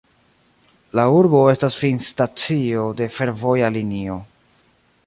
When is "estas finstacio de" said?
1.51-3.13